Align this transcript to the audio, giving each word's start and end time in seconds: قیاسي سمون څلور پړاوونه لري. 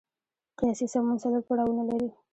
قیاسي 0.57 0.85
سمون 0.93 1.15
څلور 1.23 1.41
پړاوونه 1.47 1.83
لري. 1.89 2.09